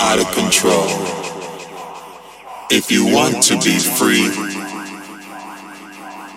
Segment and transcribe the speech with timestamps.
[0.00, 0.86] out of control.
[2.70, 4.28] If you want to be free,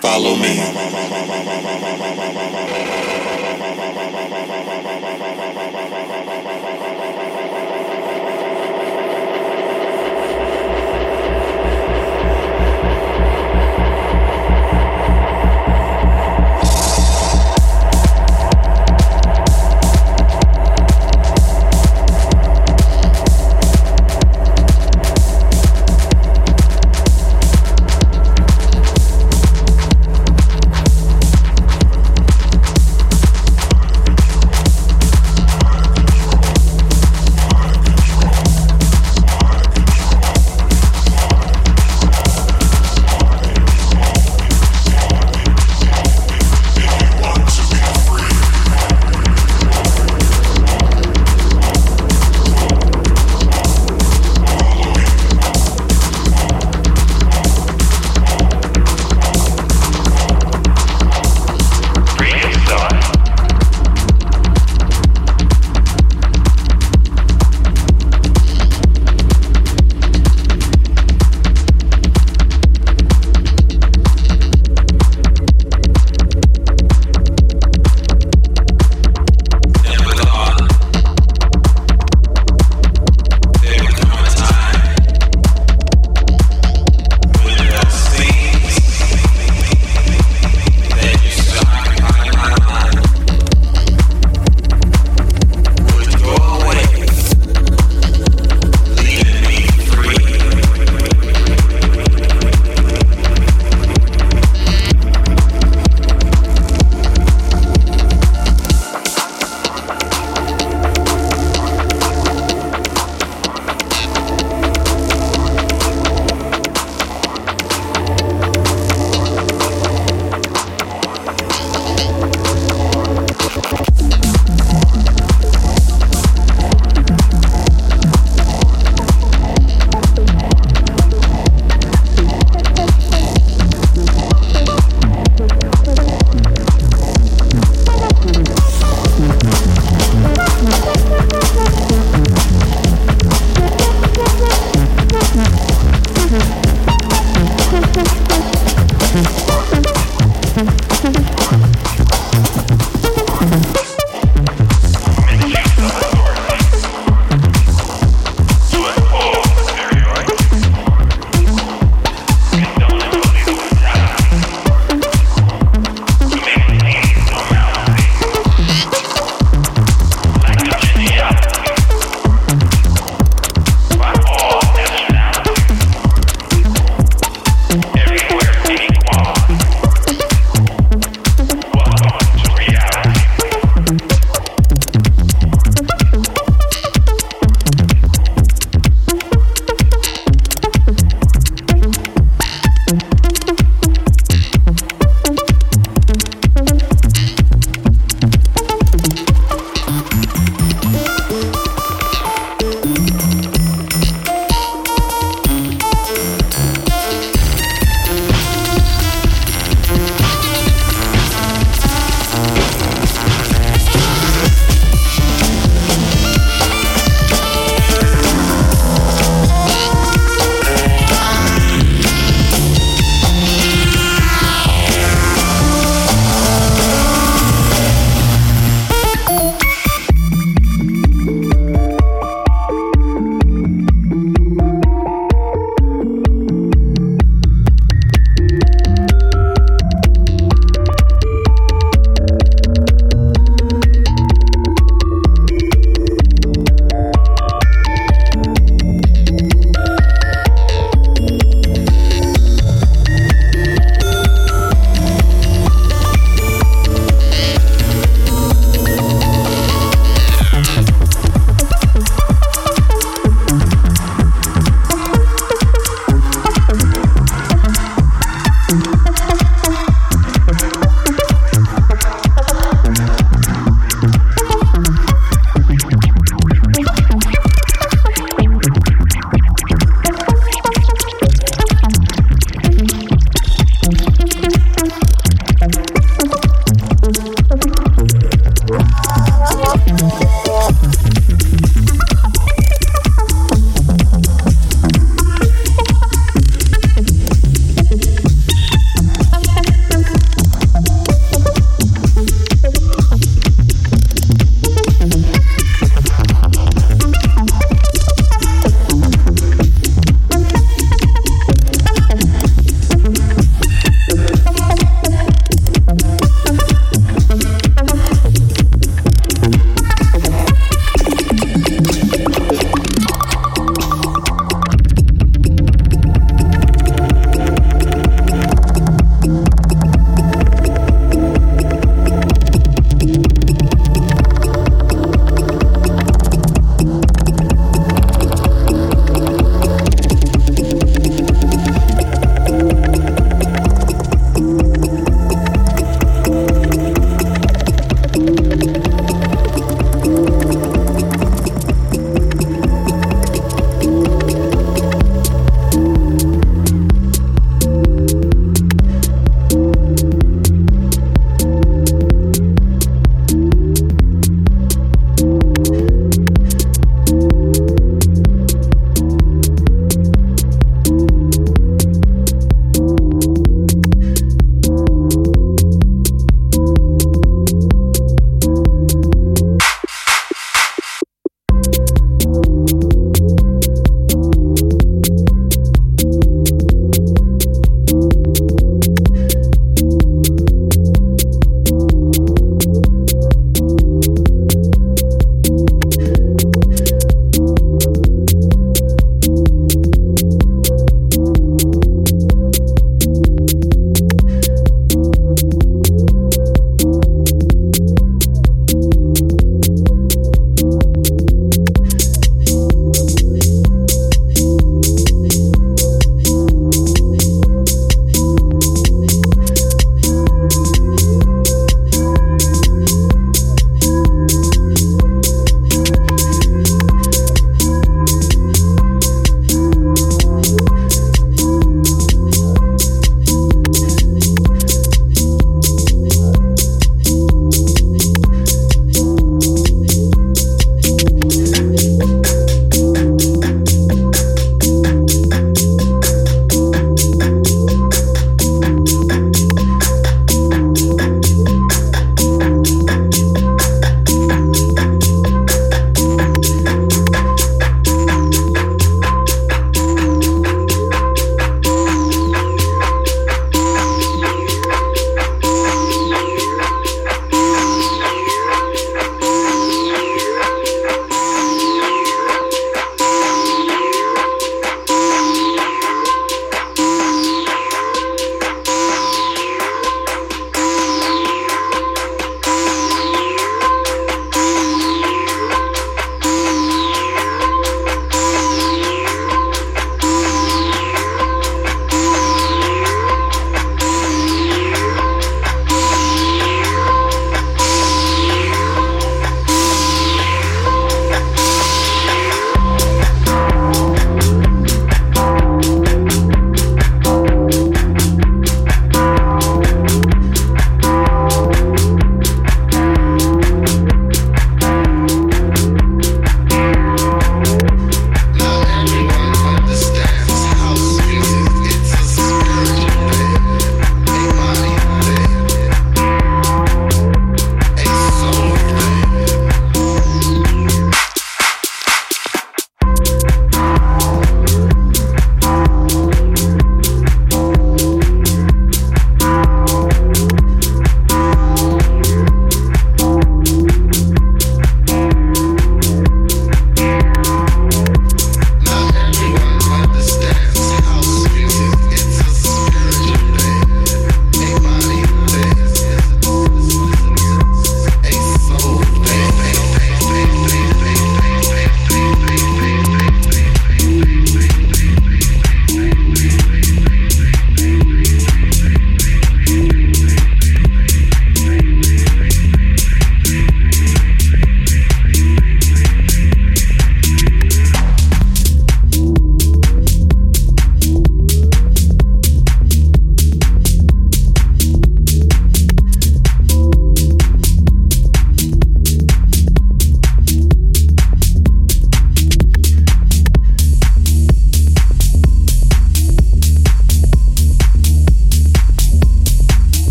[0.00, 0.60] follow me.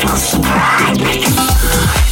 [0.00, 2.07] Evil Spread.